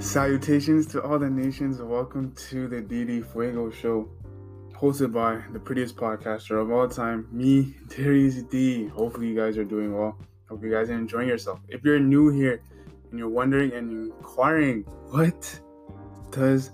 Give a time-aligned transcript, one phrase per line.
[0.00, 1.80] Salutations to all the nations.
[1.82, 4.08] Welcome to the DD Fuego Show,
[4.72, 8.86] hosted by the prettiest podcaster of all time, me, Darius D.
[8.86, 10.16] Hopefully, you guys are doing well.
[10.48, 11.60] Hope you guys are enjoying yourself.
[11.68, 12.62] If you're new here
[13.10, 15.60] and you're wondering and inquiring, what
[16.30, 16.70] does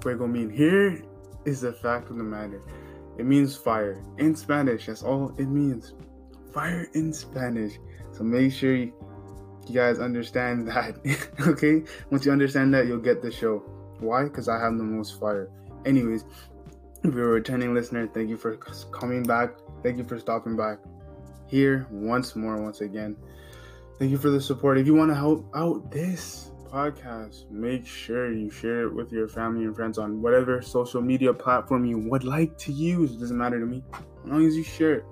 [0.00, 0.48] Fuego mean?
[0.48, 1.02] Here
[1.44, 2.62] is the fact of the matter
[3.18, 4.86] it means fire in Spanish.
[4.86, 5.94] That's all it means.
[6.52, 7.80] Fire in Spanish.
[8.12, 8.92] So make sure you
[9.68, 10.96] you guys understand that.
[11.46, 11.82] okay?
[12.10, 13.58] Once you understand that, you'll get the show.
[14.00, 14.24] Why?
[14.24, 15.50] Because I have the most fire.
[15.84, 16.24] Anyways,
[17.02, 19.50] if you're a returning listener, thank you for coming back.
[19.82, 20.78] Thank you for stopping back
[21.46, 23.16] here once more, once again.
[23.98, 24.78] Thank you for the support.
[24.78, 29.28] If you want to help out this podcast, make sure you share it with your
[29.28, 33.12] family and friends on whatever social media platform you would like to use.
[33.12, 33.82] It doesn't matter to me.
[33.94, 35.04] As long as you share it.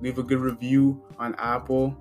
[0.00, 1.94] Leave a good review on Apple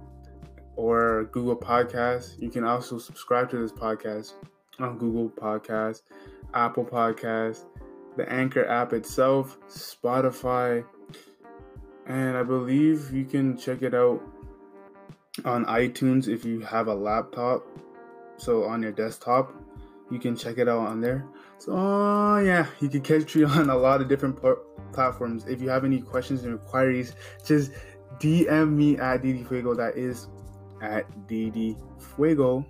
[0.79, 2.41] or Google Podcasts.
[2.41, 4.31] You can also subscribe to this podcast
[4.79, 6.03] on Google Podcasts,
[6.53, 7.65] Apple Podcasts,
[8.15, 10.85] the Anchor app itself, Spotify,
[12.07, 14.21] and I believe you can check it out
[15.43, 17.67] on iTunes if you have a laptop.
[18.37, 19.53] So on your desktop,
[20.09, 21.25] you can check it out on there.
[21.57, 24.39] So uh, yeah, you can catch me on a lot of different
[24.93, 25.45] platforms.
[25.45, 27.73] If you have any questions and inquiries, just
[28.21, 29.75] DM me at DD Fuego.
[29.75, 30.29] That is
[30.81, 31.77] at DD
[32.15, 32.65] Fuego.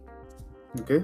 [0.82, 1.04] Okay?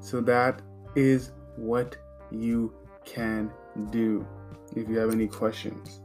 [0.00, 0.62] So that
[0.94, 1.96] is what
[2.30, 2.72] you
[3.04, 3.50] can
[3.90, 4.26] do
[4.74, 6.00] if you have any questions.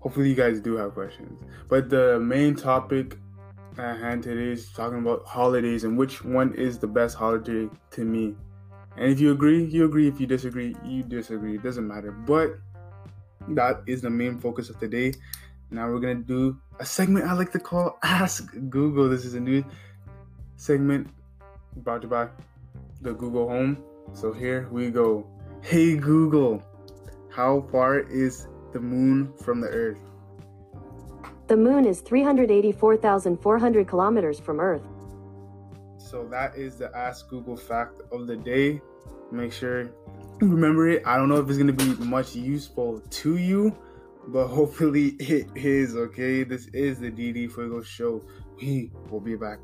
[0.00, 1.40] Hopefully, you guys do have questions.
[1.68, 3.18] But the main topic
[3.78, 8.04] at hand today is talking about holidays and which one is the best holiday to
[8.04, 8.34] me.
[8.96, 10.08] And if you agree, you agree.
[10.08, 11.54] If you disagree, you disagree.
[11.54, 12.10] It doesn't matter.
[12.10, 12.58] But
[13.48, 15.14] that is the main focus of today.
[15.72, 19.08] Now we're gonna do a segment I like to call Ask Google.
[19.08, 19.64] This is a new
[20.56, 21.08] segment
[21.76, 22.28] brought to you by
[23.00, 23.78] the Google Home.
[24.12, 25.26] So here we go.
[25.62, 26.62] Hey Google,
[27.30, 29.96] how far is the moon from the Earth?
[31.46, 34.82] The moon is 384,400 kilometers from Earth.
[35.96, 38.82] So that is the Ask Google fact of the day.
[39.30, 39.84] Make sure
[40.38, 41.02] you remember it.
[41.06, 43.74] I don't know if it's gonna be much useful to you
[44.28, 46.44] but hopefully it is okay.
[46.44, 48.22] This is the DD Fuego show.
[48.60, 49.58] We will be back.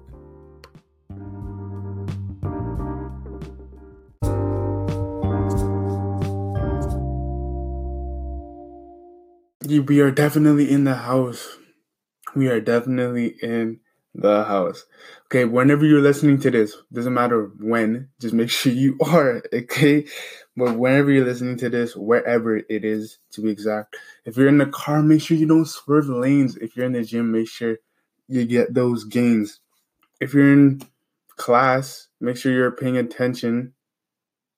[9.69, 11.59] We are definitely in the house.
[12.35, 13.81] We are definitely in
[14.19, 14.85] the house.
[15.27, 20.07] Okay, whenever you're listening to this, doesn't matter when, just make sure you are, okay?
[20.57, 24.59] But whenever you're listening to this, wherever it is to be exact, if you're in
[24.59, 26.57] the car, make sure you don't swerve lanes.
[26.57, 27.77] If you're in the gym, make sure
[28.27, 29.61] you get those gains.
[30.21, 30.83] If you're in
[31.37, 33.75] class, make sure you're paying attention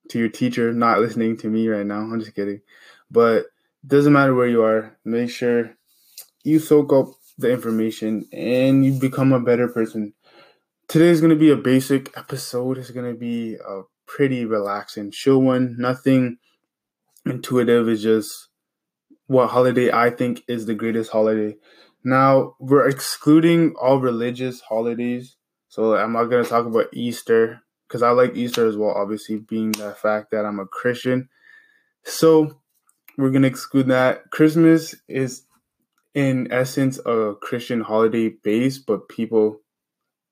[0.08, 2.00] to your teacher, not listening to me right now.
[2.00, 2.62] I'm just kidding.
[3.10, 3.46] But
[3.86, 5.76] doesn't matter where you are, make sure
[6.42, 7.08] you soak up
[7.40, 10.14] the information and you become a better person.
[10.88, 12.78] Today is going to be a basic episode.
[12.78, 15.76] It's going to be a pretty relaxing, chill one.
[15.78, 16.38] Nothing
[17.24, 17.88] intuitive.
[17.88, 18.48] It's just
[19.26, 21.56] what holiday I think is the greatest holiday.
[22.02, 25.36] Now, we're excluding all religious holidays.
[25.68, 29.38] So I'm not going to talk about Easter because I like Easter as well, obviously,
[29.38, 31.28] being the fact that I'm a Christian.
[32.04, 32.60] So
[33.16, 34.30] we're going to exclude that.
[34.30, 35.42] Christmas is,
[36.14, 39.60] in essence, a Christian holiday base, but people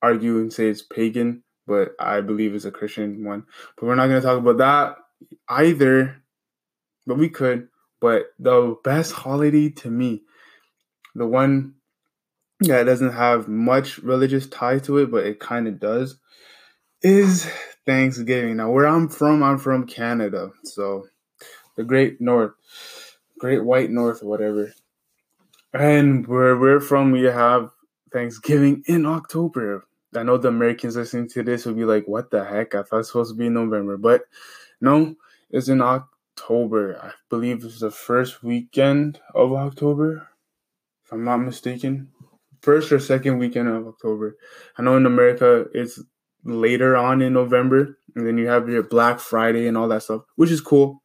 [0.02, 3.44] argue and say it's pagan but I believe it's a Christian one.
[3.76, 4.96] But we're not going to talk about that
[5.48, 6.22] either,
[7.06, 7.68] but we could.
[8.00, 10.22] But the best holiday to me,
[11.14, 11.74] the one
[12.60, 16.18] that doesn't have much religious tie to it, but it kind of does,
[17.02, 17.48] is
[17.86, 18.56] Thanksgiving.
[18.56, 20.50] Now, where I'm from, I'm from Canada.
[20.64, 21.06] So,
[21.76, 22.52] the Great North,
[23.38, 24.72] Great White North, whatever.
[25.72, 27.70] And where we're from, we have
[28.12, 29.84] Thanksgiving in October.
[30.16, 32.74] I know the Americans listening to this will be like, "What the heck?
[32.74, 34.22] I thought it was supposed to be November," but
[34.80, 35.16] no,
[35.50, 36.98] it's in October.
[37.02, 40.28] I believe it's the first weekend of October,
[41.04, 42.08] if I'm not mistaken.
[42.62, 44.36] First or second weekend of October.
[44.78, 46.02] I know in America it's
[46.44, 50.22] later on in November, and then you have your Black Friday and all that stuff,
[50.36, 51.02] which is cool.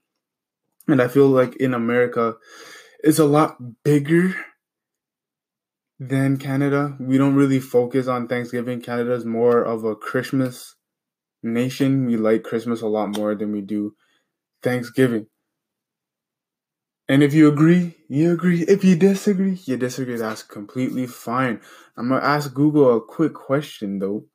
[0.87, 2.37] And I feel like in America,
[3.03, 4.33] it's a lot bigger
[6.07, 6.95] than Canada.
[6.99, 8.81] We don't really focus on Thanksgiving.
[8.81, 10.75] Canada is more of a Christmas
[11.41, 12.05] nation.
[12.05, 13.95] We like Christmas a lot more than we do
[14.61, 15.27] Thanksgiving.
[17.07, 18.61] And if you agree, you agree.
[18.61, 20.15] If you disagree, you disagree.
[20.15, 21.59] That's completely fine.
[21.97, 24.25] I'm gonna ask Google a quick question though,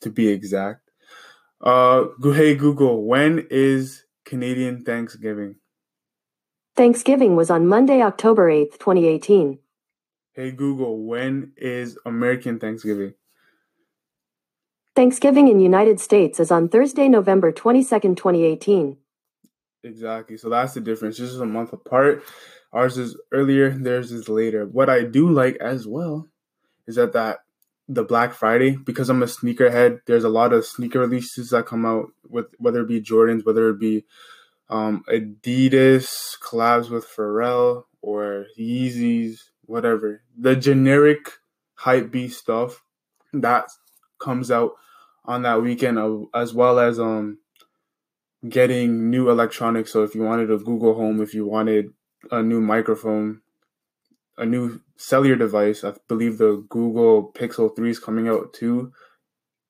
[0.00, 0.90] to be exact.
[1.60, 5.56] Uh, hey Google, when is Canadian Thanksgiving?
[6.76, 9.58] Thanksgiving was on Monday, October 8th, 2018.
[10.36, 13.14] Hey Google, when is American Thanksgiving?
[14.96, 18.96] Thanksgiving in United States is on Thursday, November 22nd, 2018.
[19.84, 20.36] Exactly.
[20.36, 21.18] So that's the difference.
[21.18, 22.24] This is a month apart.
[22.72, 24.66] Ours is earlier, theirs is later.
[24.66, 26.26] What I do like as well
[26.88, 27.38] is that that
[27.86, 31.86] the Black Friday, because I'm a sneakerhead, there's a lot of sneaker releases that come
[31.86, 34.04] out with whether it be Jordans, whether it be
[34.68, 40.22] um, Adidas collabs with Pharrell or Yeezys, whatever.
[40.36, 41.30] The generic
[41.74, 42.82] hype beast stuff
[43.32, 43.66] that
[44.20, 44.72] comes out
[45.24, 47.38] on that weekend, uh, as well as um
[48.48, 49.92] getting new electronics.
[49.92, 51.92] So if you wanted a Google Home, if you wanted
[52.30, 53.40] a new microphone,
[54.36, 58.92] a new cellular device, I believe the Google Pixel 3 is coming out too.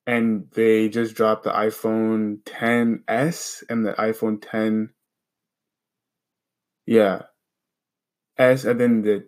[0.07, 4.91] And they just dropped the iPhone 10s and the iPhone 10
[6.87, 7.23] yeah
[8.37, 9.27] S and then the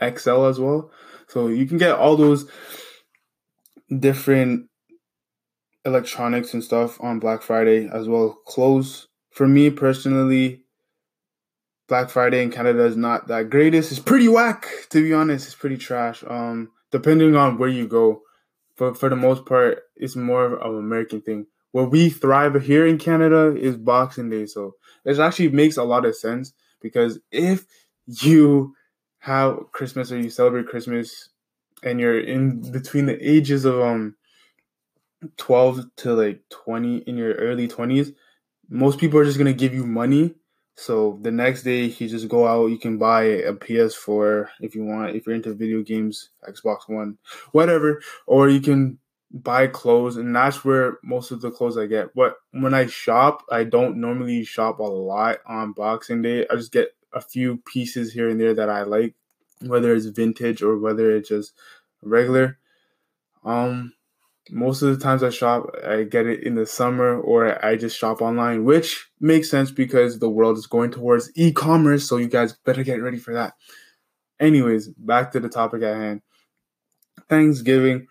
[0.00, 0.90] XL as well.
[1.26, 2.50] So you can get all those
[3.96, 4.68] different
[5.84, 8.38] electronics and stuff on Black Friday as well.
[8.46, 10.62] Clothes for me personally,
[11.88, 13.90] Black Friday in Canada is not that greatest.
[13.90, 15.46] It's pretty whack to be honest.
[15.46, 16.22] It's pretty trash.
[16.26, 18.22] Um, depending on where you go,
[18.76, 21.46] but for the most part, it's more of an American thing.
[21.72, 24.74] Where we thrive here in Canada is Boxing Day, so
[25.04, 27.66] it actually makes a lot of sense because if
[28.06, 28.74] you
[29.28, 31.28] have Christmas or you celebrate Christmas
[31.82, 34.16] and you're in between the ages of um
[35.36, 38.14] 12 to like 20 in your early 20s
[38.68, 40.34] most people are just going to give you money.
[40.74, 44.84] So the next day you just go out you can buy a ps4 if you
[44.84, 47.18] want if you're into video games xbox one
[47.50, 48.96] whatever or you can
[49.32, 52.14] buy clothes and that's where most of the clothes i get.
[52.14, 56.46] But when i shop i don't normally shop a lot on boxing day.
[56.48, 59.14] I just get a few pieces here and there that i like
[59.62, 61.52] whether it's vintage or whether it's just
[62.02, 62.58] regular
[63.44, 63.92] um
[64.50, 67.98] most of the times I shop, I get it in the summer or I just
[67.98, 72.08] shop online, which makes sense because the world is going towards e commerce.
[72.08, 73.54] So you guys better get ready for that.
[74.40, 76.22] Anyways, back to the topic at hand.
[77.28, 78.06] Thanksgiving.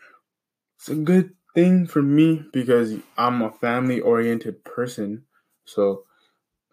[0.78, 5.24] It's a good thing for me because I'm a family oriented person.
[5.66, 6.04] So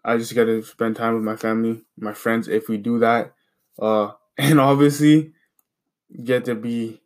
[0.03, 3.33] I just got to spend time with my family, my friends, if we do that.
[3.79, 5.33] Uh, and obviously,
[6.23, 7.01] get to be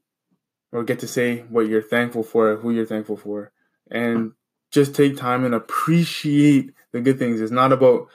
[0.72, 3.52] or get to say what you're thankful for, who you're thankful for,
[3.90, 4.34] and
[4.72, 7.42] just take time and appreciate the good things.
[7.42, 8.08] It's not about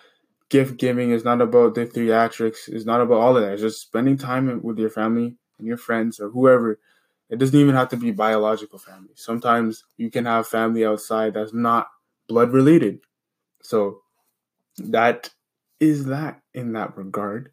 [0.48, 1.10] gift giving.
[1.10, 2.68] It's not about the theatrics.
[2.68, 3.54] It's not about all of that.
[3.54, 6.78] It's just spending time with your family and your friends or whoever.
[7.28, 9.14] It doesn't even have to be biological family.
[9.14, 11.88] Sometimes you can have family outside that's not
[12.28, 13.00] blood related.
[13.62, 14.02] So
[14.78, 15.30] that
[15.80, 17.50] is that in that regard.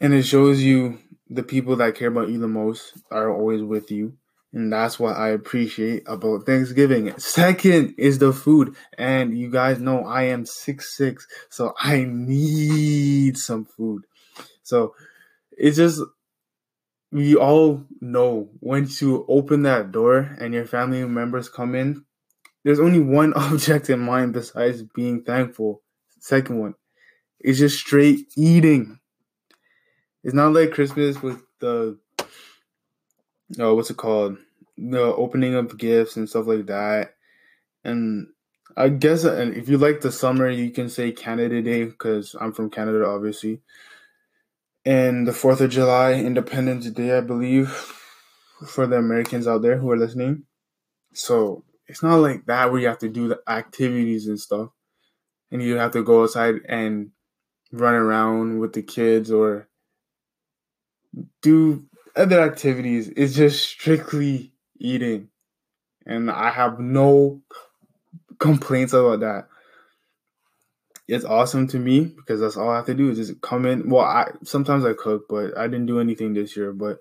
[0.00, 0.98] And it shows you
[1.28, 4.14] the people that care about you the most are always with you.
[4.52, 7.16] And that's what I appreciate about Thanksgiving.
[7.18, 8.74] Second is the food.
[8.98, 14.06] And you guys know I am six six, so I need some food.
[14.62, 14.94] So
[15.52, 16.02] it's just
[17.12, 22.04] we all know once you open that door and your family members come in,
[22.64, 25.82] there's only one object in mind besides being thankful.
[26.20, 26.74] Second one
[27.40, 28.99] is just straight eating.
[30.22, 31.98] It's not like Christmas with the
[33.58, 34.38] oh, what's it called?
[34.76, 37.14] The opening of gifts and stuff like that.
[37.84, 38.28] And
[38.76, 42.52] I guess and if you like the summer, you can say Canada Day because I'm
[42.52, 43.60] from Canada, obviously.
[44.84, 47.68] And the Fourth of July, Independence Day, I believe,
[48.66, 50.44] for the Americans out there who are listening.
[51.12, 54.70] So it's not like that where you have to do the activities and stuff,
[55.50, 57.10] and you have to go outside and
[57.72, 59.68] run around with the kids or
[61.42, 61.84] do
[62.16, 63.08] other activities.
[63.16, 65.28] It's just strictly eating.
[66.06, 67.42] And I have no
[68.38, 69.48] complaints about that.
[71.06, 73.88] It's awesome to me because that's all I have to do is just come in.
[73.88, 76.72] Well, I sometimes I cook, but I didn't do anything this year.
[76.72, 77.00] But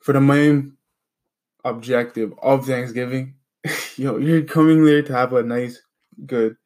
[0.00, 0.76] for the main
[1.62, 3.34] objective of Thanksgiving,
[3.96, 5.82] you know, you're coming there to have a nice,
[6.24, 6.56] good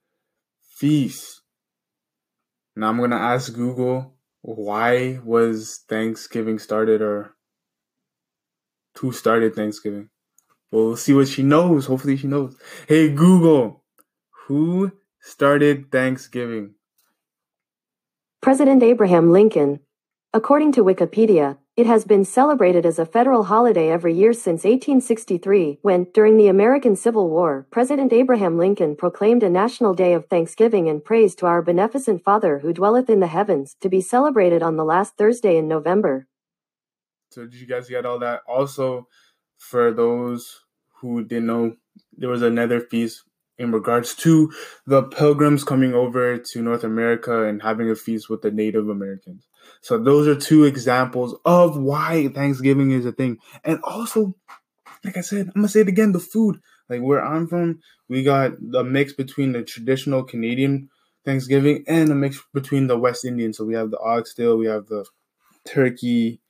[0.77, 1.43] feast.
[2.77, 7.35] Now I'm gonna ask Google why was Thanksgiving started or
[8.99, 10.11] who started Thanksgiving?
[10.71, 11.87] we'll see what she knows.
[11.87, 12.57] Hopefully, she knows.
[12.89, 13.85] Hey, Google,
[14.47, 16.75] who started Thanksgiving?
[18.41, 19.81] President Abraham Lincoln.
[20.33, 25.79] According to Wikipedia, It has been celebrated as a federal holiday every year since 1863,
[25.81, 30.91] when, during the American Civil War, President Abraham Lincoln proclaimed a national day of thanksgiving
[30.91, 34.77] and praise to our beneficent Father who dwelleth in the heavens, to be celebrated on
[34.77, 36.27] the last Thursday in November.
[37.31, 38.43] So did you guys get all that?
[38.47, 39.09] Also,
[39.57, 40.61] for those
[41.01, 41.77] who didn't know,
[42.13, 43.23] there was another feast
[43.57, 44.53] in regards to
[44.87, 49.47] the pilgrims coming over to North America and having a feast with the Native Americans.
[49.81, 53.39] So those are two examples of why Thanksgiving is a thing.
[53.65, 54.35] And also,
[55.05, 56.61] like I said, I'm gonna say it again, the food.
[56.89, 60.91] Like where I'm from, we got the mix between the traditional Canadian
[61.25, 63.53] Thanksgiving and a mix between the West Indian.
[63.53, 65.07] So we have the oxtail, we have the
[65.67, 66.41] turkey,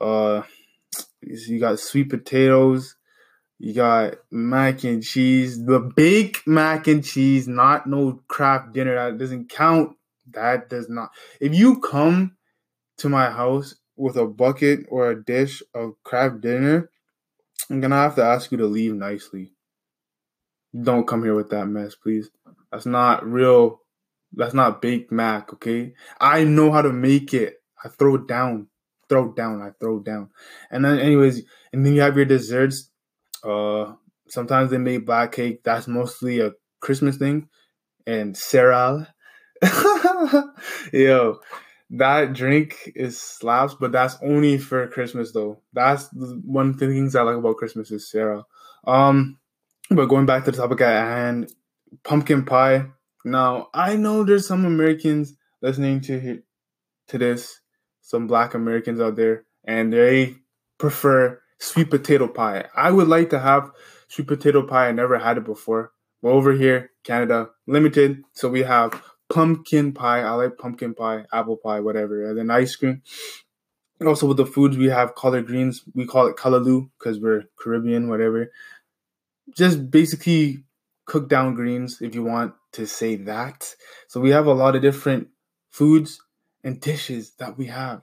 [0.00, 0.42] uh
[1.20, 2.96] you got sweet potatoes,
[3.58, 8.94] you got mac and cheese, the baked mac and cheese, not no Kraft Dinner.
[8.94, 9.96] That doesn't count.
[10.30, 11.10] That does not.
[11.40, 12.36] If you come
[12.98, 16.90] to my house with a bucket or a dish of Kraft Dinner,
[17.70, 19.52] I'm gonna have to ask you to leave nicely.
[20.80, 22.30] Don't come here with that mess, please.
[22.72, 23.80] That's not real.
[24.32, 25.94] That's not baked mac, okay?
[26.20, 27.62] I know how to make it.
[27.84, 28.68] I throw it down.
[29.08, 29.62] Throw it down.
[29.62, 30.30] I throw it down.
[30.70, 32.90] And then, anyways, and then you have your desserts
[33.44, 33.92] uh,
[34.28, 35.62] sometimes they make black cake.
[35.62, 37.48] That's mostly a Christmas thing.
[38.06, 39.06] And sorrel.
[40.92, 41.38] Yo,
[41.98, 45.60] that drink is slaps, but that's only for Christmas though.
[45.72, 48.48] That's one of the things I like about Christmas is sorrel.
[48.86, 49.38] Um,
[49.90, 51.52] but going back to the topic at hand,
[52.02, 52.86] pumpkin pie.
[53.24, 56.42] Now I know there's some Americans listening to
[57.08, 57.60] to this,
[58.00, 60.34] some Black Americans out there, and they
[60.78, 62.66] prefer sweet potato pie.
[62.74, 63.70] I would like to have
[64.08, 64.88] sweet potato pie.
[64.88, 65.92] I never had it before.
[66.22, 68.22] But over here, Canada, limited.
[68.32, 70.20] So we have pumpkin pie.
[70.20, 72.28] I like pumpkin pie, apple pie, whatever.
[72.28, 73.02] And then ice cream.
[74.04, 75.82] Also with the foods, we have collard greens.
[75.94, 78.50] We call it callaloo because we're Caribbean, whatever.
[79.56, 80.64] Just basically
[81.06, 83.74] cook down greens if you want to say that.
[84.08, 85.28] So we have a lot of different
[85.70, 86.20] foods
[86.62, 88.02] and dishes that we have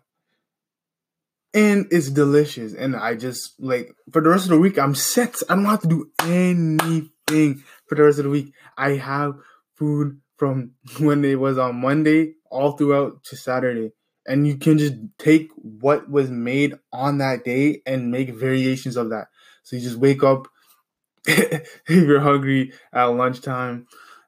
[1.54, 2.74] and it's delicious.
[2.74, 5.36] And I just like for the rest of the week, I'm set.
[5.50, 8.54] I don't have to do anything for the rest of the week.
[8.78, 9.36] I have
[9.76, 13.92] food from when it was on Monday all throughout to Saturday.
[14.26, 19.12] And you can just take what was made on that day and make variations of
[19.12, 19.28] that.
[19.62, 20.48] So you just wake up
[21.28, 23.86] if you're hungry at lunchtime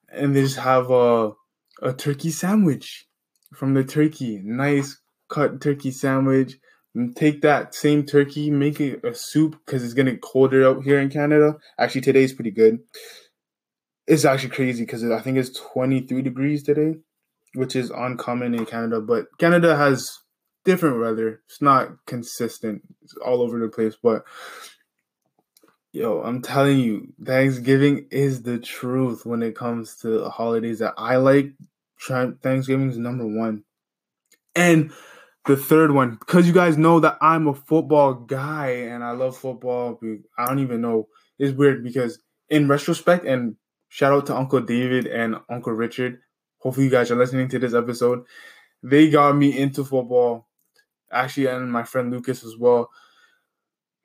[0.09, 1.31] and they just have a
[1.81, 3.07] a turkey sandwich
[3.55, 4.39] from the turkey.
[4.43, 6.59] Nice cut turkey sandwich
[6.95, 10.99] mm, take that same turkey, make it a soup because it's getting colder out here
[10.99, 11.55] in Canada.
[11.79, 12.79] Actually, today's pretty good.
[14.07, 16.95] It's actually crazy because I think it's 23 degrees today,
[17.55, 18.99] which is uncommon in Canada.
[18.99, 20.19] But Canada has
[20.65, 21.41] different weather.
[21.47, 22.81] It's not consistent.
[23.01, 23.95] It's all over the place.
[24.01, 24.23] But
[25.93, 31.17] yo, I'm telling you, Thanksgiving is the truth when it comes to holidays that I
[31.17, 31.53] like.
[32.01, 33.63] Thanksgiving is number one.
[34.55, 34.91] And
[35.45, 39.37] the third one because you guys know that I'm a football guy and I love
[39.37, 39.99] football.
[40.37, 41.07] I don't even know.
[41.39, 42.19] It's weird because
[42.49, 43.55] in retrospect, and
[43.93, 46.19] shout out to Uncle David and Uncle Richard.
[46.57, 48.25] Hopefully, you guys are listening to this episode.
[48.81, 50.47] They got me into football,
[51.11, 52.89] actually, and my friend Lucas as well.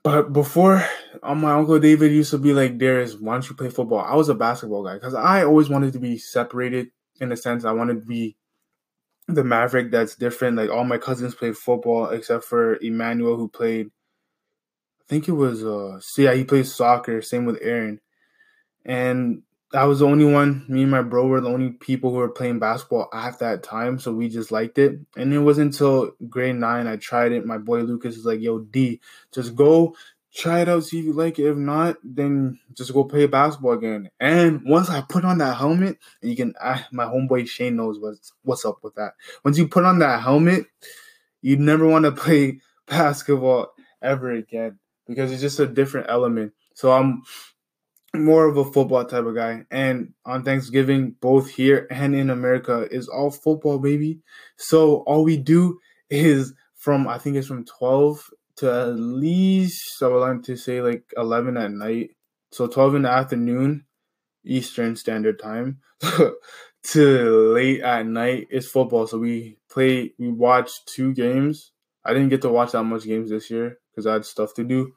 [0.05, 0.85] But before,
[1.23, 4.15] um, my uncle David used to be like, "Darius, why don't you play football?" I
[4.15, 7.65] was a basketball guy because I always wanted to be separated in a sense.
[7.65, 8.37] I wanted to be
[9.27, 10.59] the Maverick that's different.
[10.59, 15.65] Like all my cousins played football except for Emmanuel who played I think it was
[15.65, 18.01] uh so yeah, he plays soccer, same with Aaron.
[18.85, 19.43] And
[19.75, 22.31] I was the only one, me and my bro were the only people who were
[22.31, 24.99] playing basketball at that time, so we just liked it.
[25.17, 27.45] And it wasn't until grade nine I tried it.
[27.45, 29.01] My boy Lucas was like, yo, D,
[29.33, 29.95] just go
[30.35, 31.51] try it out, see if you like it.
[31.51, 34.09] If not, then just go play basketball again.
[34.19, 37.99] And once I put on that helmet, and you can, I, my homeboy Shane knows
[37.99, 39.15] what's what's up with that.
[39.45, 40.67] Once you put on that helmet,
[41.43, 46.53] you never want to play basketball ever again because it's just a different element.
[46.75, 47.23] So I'm
[48.15, 49.65] more of a football type of guy.
[49.71, 54.21] And on Thanksgiving, both here and in America, is all football, baby.
[54.57, 55.79] So all we do
[56.11, 60.81] is from I think it's from 12 to at least I would like to say
[60.83, 62.11] like eleven at night.
[62.51, 63.85] So twelve in the afternoon,
[64.45, 65.79] Eastern Standard Time,
[66.83, 69.07] to late at night is football.
[69.07, 71.73] So we play, we watch two games.
[72.05, 74.65] I didn't get to watch that much games this year because I had stuff to
[74.65, 74.95] do.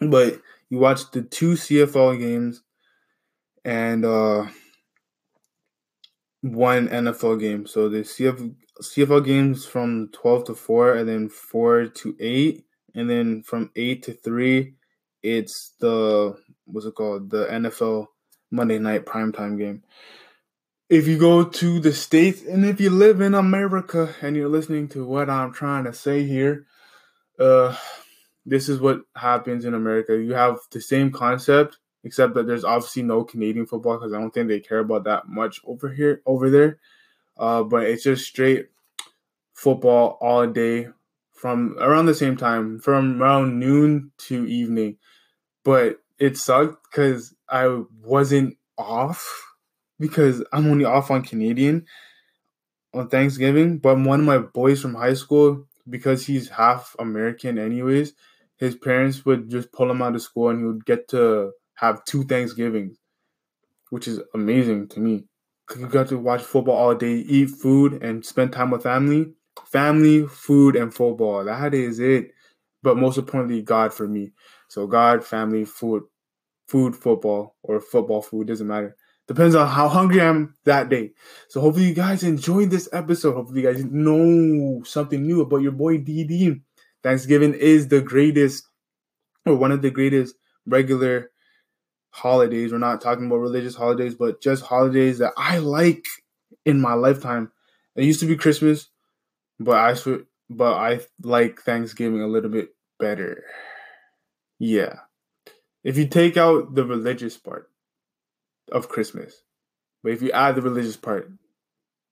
[0.00, 2.62] But you watch the two CFL games,
[3.64, 4.46] and uh
[6.42, 7.66] one NFL game.
[7.66, 13.10] So the CF, CFL games from 12 to 4 and then 4 to 8 and
[13.10, 14.74] then from 8 to 3
[15.22, 17.30] it's the what's it called?
[17.30, 18.06] The NFL
[18.50, 19.82] Monday night primetime game.
[20.88, 24.88] If you go to the states and if you live in America and you're listening
[24.90, 26.66] to what I'm trying to say here,
[27.38, 27.76] uh
[28.48, 30.16] this is what happens in America.
[30.16, 34.32] You have the same concept except that there's obviously no Canadian football because I don't
[34.32, 36.78] think they care about that much over here over there.
[37.36, 38.68] Uh, but it's just straight
[39.52, 40.88] football all day
[41.32, 44.96] from around the same time, from around noon to evening.
[45.62, 49.44] But it sucked because I wasn't off
[50.00, 51.86] because I'm only off on Canadian
[52.94, 53.78] on Thanksgiving.
[53.78, 58.14] But one of my boys from high school, because he's half American anyways,
[58.58, 62.04] his parents would just pull him out of school and he would get to have
[62.04, 62.98] two Thanksgivings,
[63.90, 65.24] which is amazing to me.
[65.78, 69.32] You got to watch football all day, eat food, and spend time with family.
[69.66, 71.44] Family, food, and football.
[71.44, 72.32] That is it.
[72.82, 74.32] But most importantly, God for me.
[74.68, 76.04] So God, family, food,
[76.66, 78.96] food, football, or football, food doesn't matter.
[79.26, 81.12] Depends on how hungry I am that day.
[81.48, 83.34] So hopefully you guys enjoyed this episode.
[83.34, 86.62] Hopefully you guys know something new about your boy DD.
[87.08, 88.68] Thanksgiving is the greatest,
[89.46, 90.34] or one of the greatest
[90.66, 91.30] regular
[92.10, 92.70] holidays.
[92.70, 96.04] We're not talking about religious holidays, but just holidays that I like
[96.66, 97.50] in my lifetime.
[97.96, 98.90] It used to be Christmas,
[99.58, 99.96] but I
[100.50, 103.42] but I like Thanksgiving a little bit better.
[104.58, 104.96] Yeah.
[105.82, 107.70] If you take out the religious part
[108.70, 109.44] of Christmas,
[110.02, 111.32] but if you add the religious part,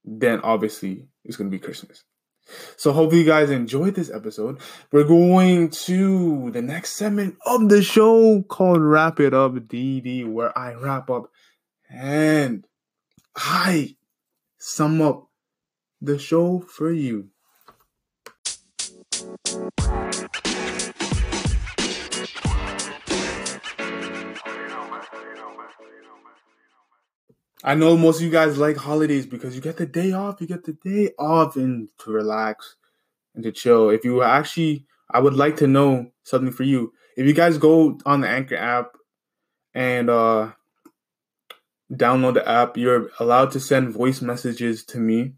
[0.07, 2.03] then obviously it's going to be Christmas.
[2.77, 4.61] So hopefully you guys enjoyed this episode.
[4.93, 10.57] We're going to the next segment of the show called Wrap It Up DD, where
[10.57, 11.31] I wrap up
[11.91, 12.67] and
[13.35, 13.97] I
[14.59, 15.29] sum up
[16.01, 17.31] the show for you.
[27.67, 30.41] I know most of you guys like holidays because you get the day off.
[30.41, 32.77] You get the day off and to relax
[33.35, 33.91] and to chill.
[33.91, 36.93] If you actually, I would like to know something for you.
[37.17, 38.93] If you guys go on the Anchor app
[39.75, 40.53] and uh,
[41.93, 45.33] download the app, you're allowed to send voice messages to me.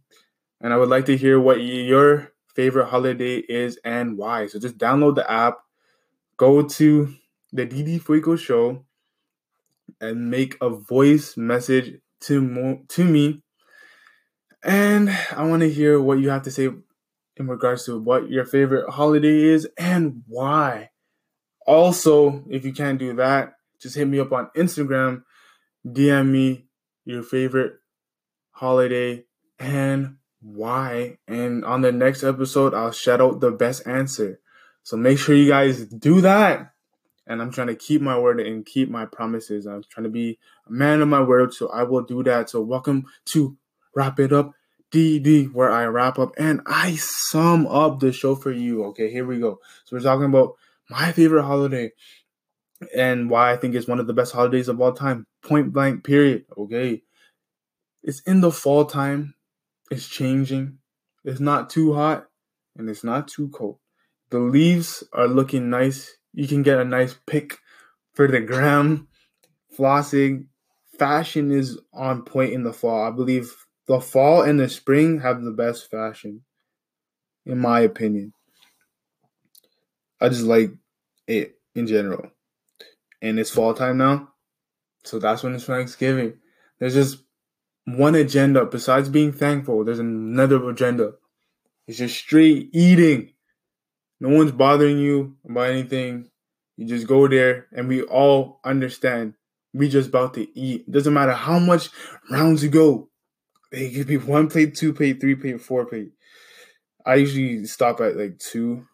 [0.61, 4.49] And I would like to hear what your favorite holiday is and why.
[4.49, 5.61] So just download the app,
[6.37, 7.15] go to
[7.55, 8.85] the DD Fuego show,
[9.99, 13.43] and make a voice message to mo- to me,
[14.63, 16.69] and I want to hear what you have to say
[17.37, 20.91] in regards to what your favorite holiday is and why.
[21.67, 25.23] Also, if you can't do that, just hit me up on Instagram,
[25.87, 26.67] DM me
[27.05, 27.75] your favorite
[28.51, 29.25] holiday
[29.59, 31.19] and why.
[31.29, 34.41] And on the next episode, I'll shout out the best answer.
[34.83, 36.73] So make sure you guys do that
[37.29, 39.67] and I'm trying to keep my word and keep my promises.
[39.67, 42.49] I'm trying to be a man of my word, so I will do that.
[42.49, 43.57] So welcome to
[43.95, 44.53] Wrap It Up
[44.91, 48.83] DD, where I wrap up and I sum up the show for you.
[48.87, 49.61] Okay, here we go.
[49.85, 50.55] So we're talking about
[50.89, 51.93] my favorite holiday
[52.97, 55.27] and why I think it's one of the best holidays of all time.
[55.43, 56.47] Point blank, period.
[56.57, 57.03] Okay.
[58.03, 59.35] It's in the fall time.
[59.91, 60.79] It's changing.
[61.25, 62.29] It's not too hot
[62.75, 63.79] and it's not too cold.
[64.31, 67.59] The leaves are looking nice you can get a nice pick
[68.13, 69.09] for the gram.
[69.77, 70.45] Flossing,
[70.97, 73.09] fashion is on point in the fall.
[73.09, 73.53] I believe
[73.89, 76.43] the fall and the spring have the best fashion,
[77.45, 78.35] in my opinion.
[80.21, 80.71] I just like
[81.27, 82.31] it in general.
[83.21, 84.29] And it's fall time now.
[85.03, 86.35] So that's when it's Thanksgiving.
[86.79, 87.19] There's just
[87.85, 88.65] one agenda.
[88.65, 91.15] Besides being thankful, there's another agenda.
[91.89, 93.33] It's just straight eating.
[94.21, 96.29] No one's bothering you about anything.
[96.77, 99.35] You just go there, and we all understand.
[99.75, 100.91] We just about to eat.
[100.91, 101.91] Doesn't matter how much
[102.31, 103.11] rounds you go.
[103.71, 106.13] It could be one plate, two plate, three plate, four plate.
[107.05, 108.87] I usually stop at like two.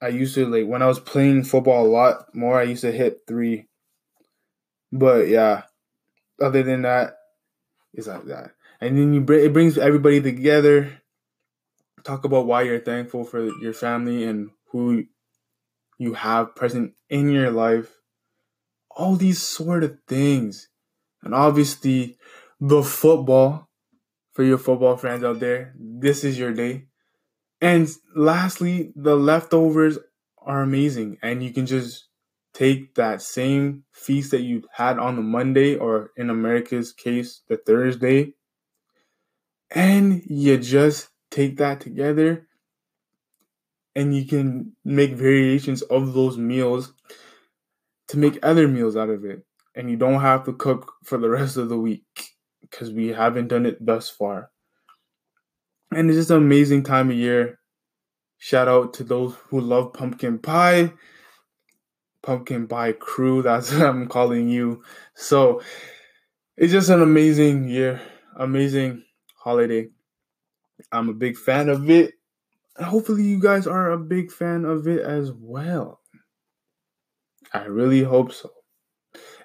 [0.00, 2.58] I used to like when I was playing football a lot more.
[2.58, 3.68] I used to hit three.
[4.92, 5.62] But yeah,
[6.40, 7.14] other than that,
[7.92, 8.52] it's like that.
[8.80, 11.02] And then you it brings everybody together
[12.04, 15.04] talk about why you're thankful for your family and who
[15.98, 17.96] you have present in your life.
[18.90, 20.68] All these sort of things.
[21.22, 22.16] And obviously,
[22.60, 23.68] the football
[24.32, 25.74] for your football fans out there.
[25.76, 26.86] This is your day.
[27.60, 29.98] And lastly, the leftovers
[30.40, 31.18] are amazing.
[31.22, 32.08] And you can just
[32.54, 37.56] take that same feast that you had on the Monday, or in America's case, the
[37.56, 38.34] Thursday,
[39.70, 42.48] And you just take that together
[43.94, 46.92] and you can make variations of those meals
[48.08, 49.44] to make other meals out of it.
[49.76, 52.02] And you don't have to cook for the rest of the week
[52.60, 54.50] because we haven't done it thus far.
[55.92, 57.60] And it's just an amazing time of year.
[58.38, 60.92] Shout out to those who love pumpkin pie.
[62.20, 64.82] Pumpkin pie crew, that's what I'm calling you.
[65.14, 65.62] So
[66.56, 68.00] it's just an amazing year,
[68.36, 69.04] amazing
[69.36, 69.90] holiday.
[70.92, 72.14] I'm a big fan of it.
[72.76, 76.00] Hopefully, you guys are a big fan of it as well.
[77.52, 78.50] I really hope so.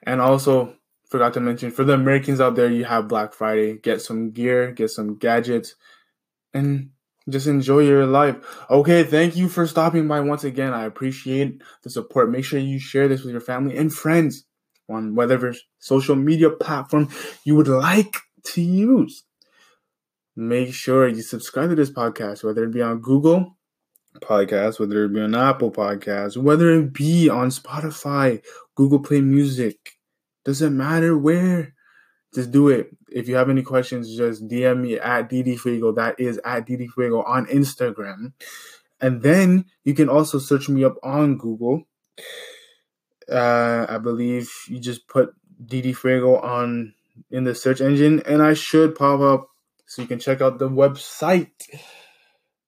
[0.03, 0.75] And also,
[1.09, 3.77] forgot to mention for the Americans out there, you have Black Friday.
[3.77, 5.75] Get some gear, get some gadgets,
[6.53, 6.89] and
[7.29, 8.35] just enjoy your life.
[8.69, 10.73] Okay, thank you for stopping by once again.
[10.73, 12.29] I appreciate the support.
[12.29, 14.43] Make sure you share this with your family and friends
[14.89, 17.09] on whatever social media platform
[17.45, 19.23] you would like to use.
[20.35, 23.57] Make sure you subscribe to this podcast, whether it be on Google
[24.21, 28.43] Podcast, whether it be on Apple Podcast, whether it be on Spotify,
[28.75, 29.77] Google Play Music.
[30.43, 31.73] Doesn't matter where.
[32.33, 32.89] Just do it.
[33.09, 35.91] If you have any questions, just DM me at DD Fuego.
[35.91, 38.33] That is at DD Fuego on Instagram.
[38.99, 41.83] And then you can also search me up on Google.
[43.31, 46.93] Uh, I believe you just put DD Fuego on
[47.29, 49.49] in the search engine, and I should pop up
[49.93, 51.51] so you can check out the website.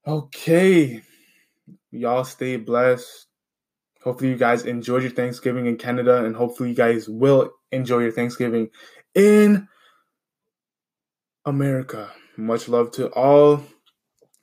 [0.05, 1.01] Okay.
[1.89, 3.25] Y'all stay blessed.
[4.03, 8.11] Hopefully, you guys enjoyed your Thanksgiving in Canada, and hopefully, you guys will enjoy your
[8.11, 8.69] Thanksgiving
[9.15, 9.67] in
[11.43, 12.11] America.
[12.37, 13.63] Much love to all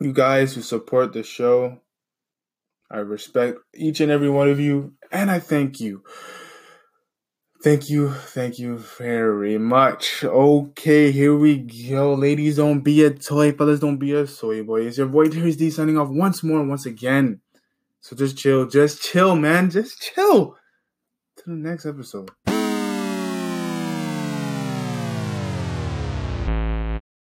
[0.00, 1.80] you guys who support the show.
[2.90, 6.02] I respect each and every one of you, and I thank you.
[7.62, 10.24] Thank you, thank you very much.
[10.24, 12.14] Okay, here we go.
[12.14, 13.52] Ladies, don't be a toy.
[13.52, 14.86] Fellas, don't be a soy boy.
[14.86, 17.40] It's your boy Terry D signing off once more, once again.
[18.00, 19.70] So just chill, just chill, man.
[19.70, 20.56] Just chill.
[21.36, 22.32] To the next episode.